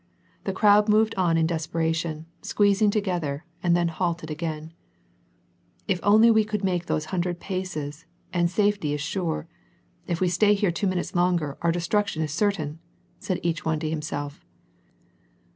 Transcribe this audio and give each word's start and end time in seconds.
The 0.45 0.51
crowd 0.51 0.89
moved 0.89 1.13
on 1.13 1.35
iir 1.35 1.45
desperation, 1.45 2.25
squeezing 2.41 2.89
together, 2.89 3.45
and 3.61 3.75
tlien 3.75 3.85
baited 3.99 4.31
again. 4.31 4.73
'^If 5.87 6.33
we 6.33 6.43
could 6.43 6.61
only 6.63 6.71
make 6.73 6.87
those 6.87 7.05
hundred 7.13 7.39
paces, 7.39 8.05
and 8.33 8.49
safety 8.49 8.95
is 8.95 9.01
sure; 9.01 9.47
if 10.07 10.19
we 10.19 10.27
stay 10.27 10.55
here 10.55 10.71
two 10.71 10.87
minutes 10.87 11.13
longer 11.13 11.55
our 11.61 11.71
destruction 11.71 12.23
is 12.23 12.31
certain!" 12.31 12.79
said 13.19 13.39
each 13.43 13.63
one 13.63 13.79
to 13.81 13.89
himself. 13.91 14.43